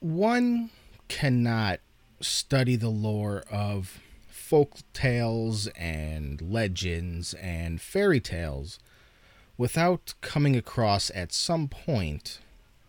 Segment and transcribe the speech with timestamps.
[0.00, 0.70] one
[1.08, 1.80] cannot
[2.20, 8.78] study the lore of folk tales and legends and fairy tales
[9.56, 12.40] without coming across at some point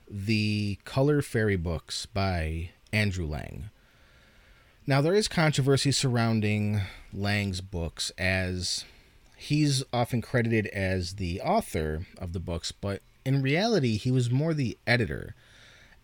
[0.09, 3.69] the Color Fairy books by Andrew Lang.
[4.87, 6.81] Now, there is controversy surrounding
[7.13, 8.85] Lang's books as
[9.37, 14.53] he's often credited as the author of the books, but in reality, he was more
[14.53, 15.35] the editor,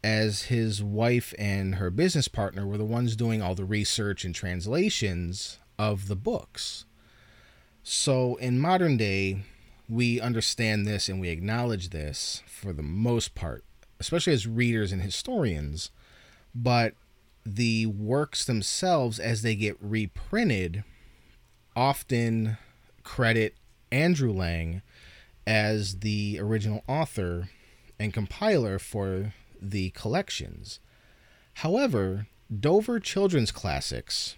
[0.03, 4.33] as his wife and her business partner were the ones doing all the research and
[4.33, 6.85] translations of the books.
[7.83, 9.43] So, in modern day,
[9.89, 13.63] we understand this and we acknowledge this for the most part,
[13.99, 15.91] especially as readers and historians.
[16.53, 16.93] But
[17.45, 20.83] the works themselves, as they get reprinted,
[21.75, 22.57] often
[23.03, 23.55] credit
[23.91, 24.81] Andrew Lang
[25.45, 27.49] as the original author
[27.97, 30.79] and compiler for the collections.
[31.55, 34.35] However, Dover Children's Classics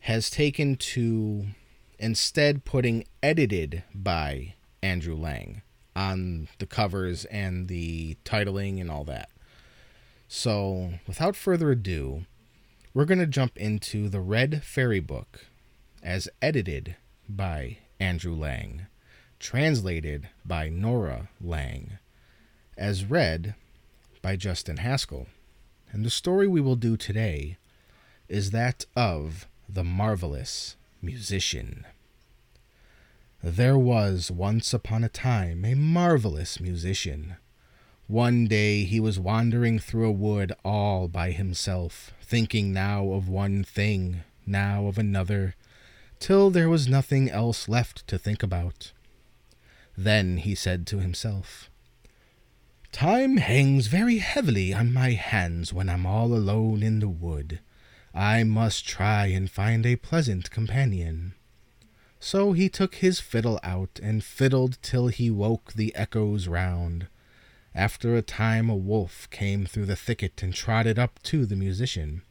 [0.00, 1.46] has taken to
[1.98, 5.62] instead putting edited by Andrew Lang
[5.94, 9.30] on the covers and the titling and all that.
[10.28, 12.26] So, without further ado,
[12.92, 15.46] we're going to jump into the Red Fairy Book
[16.02, 16.96] as edited
[17.28, 18.86] by Andrew Lang,
[19.38, 21.98] translated by Nora Lang,
[22.76, 23.54] as read
[24.26, 25.28] by Justin Haskell.
[25.92, 27.58] And the story we will do today
[28.28, 31.86] is that of the marvelous musician.
[33.40, 37.36] There was once upon a time a marvelous musician.
[38.08, 43.62] One day he was wandering through a wood all by himself, thinking now of one
[43.62, 45.54] thing, now of another,
[46.18, 48.90] till there was nothing else left to think about.
[49.96, 51.70] Then he said to himself,
[52.96, 57.60] Time hangs very heavily on my hands when I'm all alone in the wood.
[58.14, 61.34] I must try and find a pleasant companion.
[62.20, 67.08] So he took his fiddle out and fiddled till he woke the echoes round.
[67.74, 72.22] After a time a wolf came through the thicket and trotted up to the musician.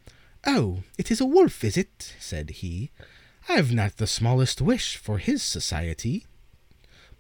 [0.47, 2.15] Oh, it is a wolf, is it?
[2.19, 2.89] said he.
[3.47, 6.25] I've not the smallest wish for his society.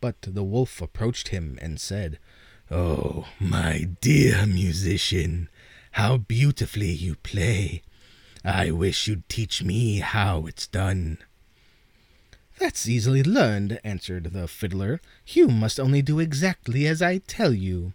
[0.01, 2.17] But the wolf approached him and said,
[2.71, 5.49] Oh, my dear musician,
[5.91, 7.83] how beautifully you play.
[8.43, 11.19] I wish you'd teach me how it's done.
[12.57, 14.99] That's easily learned, answered the fiddler.
[15.27, 17.93] You must only do exactly as I tell you.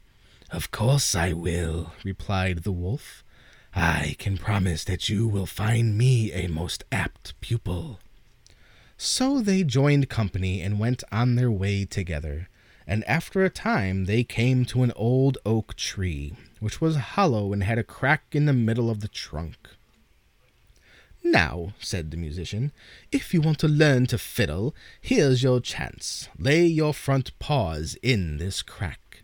[0.52, 3.24] Of course I will, replied the wolf.
[3.74, 7.98] I can promise that you will find me a most apt pupil.
[8.96, 12.49] So they joined company and went on their way together.
[12.90, 17.62] And after a time they came to an old oak tree, which was hollow and
[17.62, 19.68] had a crack in the middle of the trunk.
[21.22, 22.72] Now, said the musician,
[23.12, 26.28] if you want to learn to fiddle, here's your chance.
[26.36, 29.22] Lay your front paws in this crack.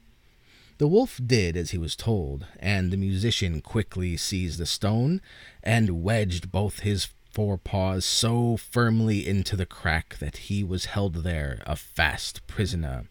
[0.79, 5.21] The wolf did as he was told, and the musician quickly seized a stone
[5.65, 11.65] and wedged both his forepaws so firmly into the crack that he was held there
[11.67, 13.09] a fast prisoner.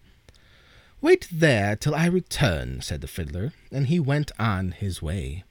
[1.05, 5.43] Wait there till I return, said the fiddler, and he went on his way.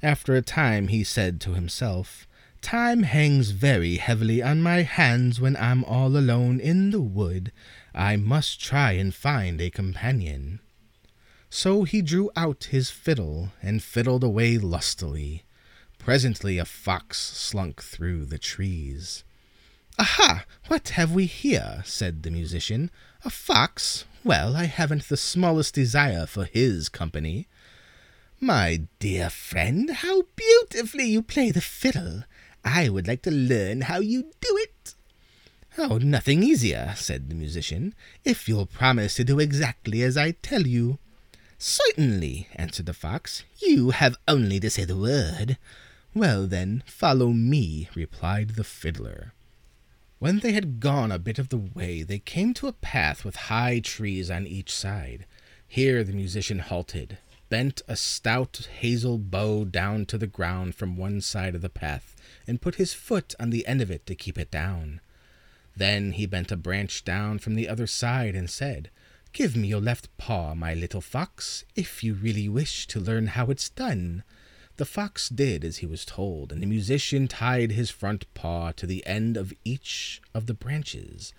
[0.00, 2.28] After a time he said to himself,
[2.62, 7.50] Time hangs very heavily on my hands when I'm all alone in the wood.
[7.92, 10.60] I must try and find a companion.
[11.50, 15.42] So he drew out his fiddle and fiddled away lustily.
[15.98, 19.24] Presently a fox slunk through the trees.
[19.98, 20.44] Aha!
[20.68, 21.82] What have we here?
[21.84, 22.92] said the musician.
[23.24, 24.04] A fox?
[24.24, 27.46] Well, I haven't the smallest desire for his company.
[28.40, 32.24] My dear friend, how beautifully you play the fiddle.
[32.64, 34.94] I would like to learn how you do it.
[35.76, 40.66] Oh, nothing easier, said the musician, if you'll promise to do exactly as I tell
[40.66, 40.98] you.
[41.58, 43.44] Certainly, answered the fox.
[43.58, 45.58] You have only to say the word.
[46.14, 49.33] Well, then, follow me, replied the fiddler.
[50.18, 53.36] When they had gone a bit of the way, they came to a path with
[53.36, 55.26] high trees on each side.
[55.66, 57.18] Here the musician halted,
[57.48, 62.14] bent a stout hazel bough down to the ground from one side of the path,
[62.46, 65.00] and put his foot on the end of it to keep it down.
[65.76, 68.90] Then he bent a branch down from the other side and said,
[69.32, 73.46] Give me your left paw, my little fox, if you really wish to learn how
[73.46, 74.22] it's done.
[74.76, 78.86] The fox did as he was told, and the musician tied his front paw to
[78.86, 81.32] the end of each of the branches.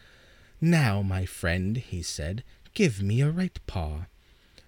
[0.61, 2.43] Now, my friend, he said,
[2.73, 4.05] give me your right paw.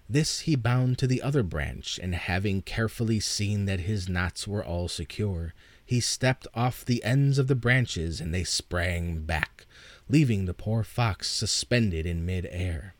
[0.08, 4.64] This he bound to the other branch, and having carefully seen that his knots were
[4.64, 5.54] all secure,
[5.84, 9.66] he stepped off the ends of the branches, and they sprang back,
[10.10, 12.94] leaving the poor fox suspended in mid air.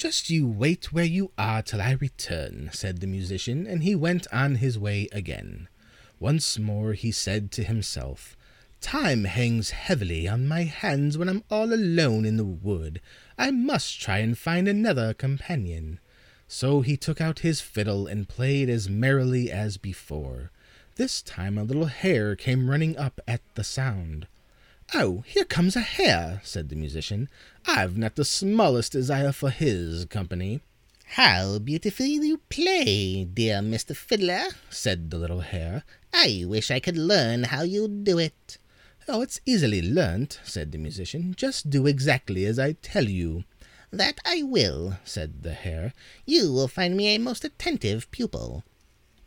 [0.00, 4.26] Just you wait where you are till I return, said the musician, and he went
[4.32, 5.68] on his way again.
[6.18, 8.34] Once more he said to himself,
[8.80, 13.02] Time hangs heavily on my hands when I'm all alone in the wood.
[13.36, 16.00] I must try and find another companion.
[16.48, 20.50] So he took out his fiddle and played as merrily as before.
[20.96, 24.28] This time a little hare came running up at the sound.
[24.92, 27.28] Oh, here comes a hare, said the musician.
[27.64, 30.62] I've not the smallest desire for his company.
[31.14, 33.94] How beautifully you play, dear Mr.
[33.94, 35.84] Fiddler, said the little hare.
[36.12, 38.58] I wish I could learn how you do it.
[39.06, 41.34] Oh, it's easily learnt, said the musician.
[41.36, 43.44] Just do exactly as I tell you.
[43.92, 45.92] That I will, said the hare.
[46.26, 48.64] You will find me a most attentive pupil.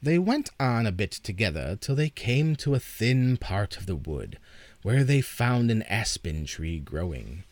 [0.02, 3.96] They went on a bit together till they came to a thin part of the
[3.96, 4.38] wood,
[4.84, 7.44] where they found an aspen tree growing.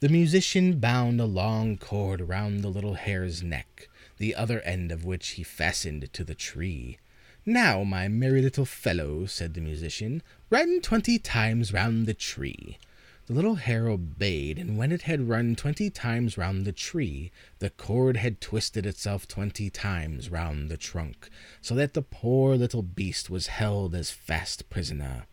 [0.00, 3.88] The musician bound a long cord round the little hare's neck,
[4.18, 6.98] the other end of which he fastened to the tree.
[7.46, 12.78] Now, my merry little fellow, said the musician, run twenty times round the tree.
[13.26, 17.70] The little hare obeyed, and when it had run twenty times round the tree, the
[17.70, 21.30] cord had twisted itself twenty times round the trunk,
[21.62, 25.26] so that the poor little beast was held as fast prisoner.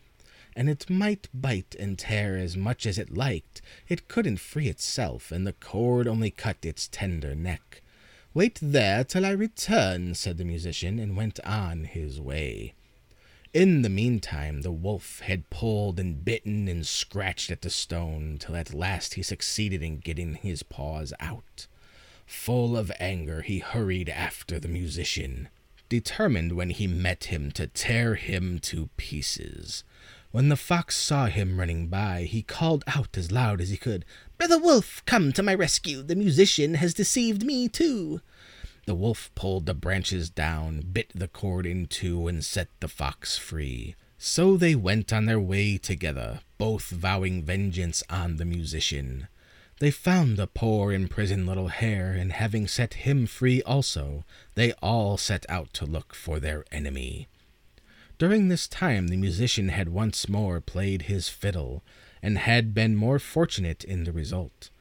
[0.57, 5.31] And it might bite and tear as much as it liked, it couldn't free itself,
[5.31, 7.83] and the cord only cut its tender neck.
[8.33, 12.73] Wait there till I return, said the musician, and went on his way.
[13.53, 18.55] In the meantime, the wolf had pulled and bitten and scratched at the stone till
[18.55, 21.67] at last he succeeded in getting his paws out.
[22.25, 25.49] Full of anger, he hurried after the musician,
[25.87, 29.83] determined when he met him to tear him to pieces.
[30.31, 34.05] When the fox saw him running by, he called out as loud as he could,
[34.37, 36.01] Brother Wolf, come to my rescue.
[36.01, 38.21] The musician has deceived me too.
[38.85, 43.37] The wolf pulled the branches down, bit the cord in two, and set the fox
[43.37, 43.95] free.
[44.17, 49.27] So they went on their way together, both vowing vengeance on the musician.
[49.79, 54.23] They found the poor imprisoned little hare, and having set him free also,
[54.55, 57.27] they all set out to look for their enemy.
[58.17, 61.83] During this time the musician had once more played his fiddle,
[62.21, 64.71] and had been more fortunate in the result.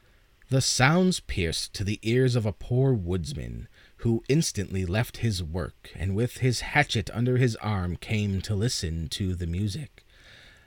[0.49, 3.67] The sounds pierced to the ears of a poor woodsman,
[3.97, 9.07] who instantly left his work, and with his hatchet under his arm came to listen
[9.09, 10.03] to the music.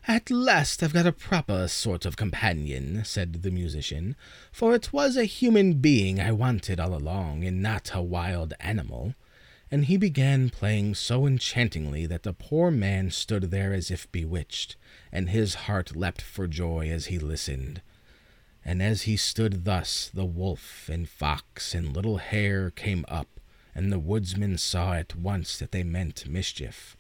[0.06, 4.14] At last I've got a proper sort of companion, said the musician,
[4.52, 9.14] for it was a human being I wanted all along, and not a wild animal.
[9.70, 14.76] And he began playing so enchantingly that the poor man stood there as if bewitched,
[15.12, 17.80] and his heart leapt for joy as he listened.
[18.64, 23.40] And as he stood thus, the wolf and fox and little hare came up,
[23.74, 26.96] and the woodsman saw at once that they meant mischief.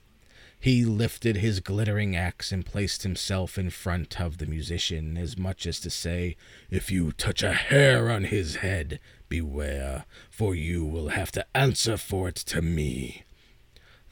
[0.62, 5.66] He lifted his glittering axe and placed himself in front of the musician, as much
[5.66, 6.36] as to say,
[6.70, 11.96] If you touch a hair on his head, beware, for you will have to answer
[11.96, 13.24] for it to me.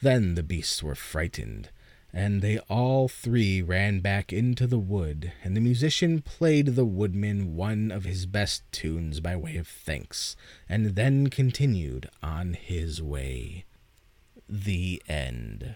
[0.01, 1.69] Then the beasts were frightened,
[2.11, 7.55] and they all three ran back into the wood, and the musician played the woodman
[7.55, 10.35] one of his best tunes by way of thanks,
[10.67, 13.65] and then continued on his way.
[14.47, 15.75] The end.